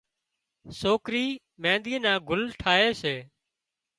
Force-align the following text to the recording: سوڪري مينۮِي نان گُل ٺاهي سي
سوڪري 0.79 1.25
مينۮِي 1.61 1.95
نان 2.03 2.17
گُل 2.27 2.41
ٺاهي 2.61 2.89
سي 3.01 3.15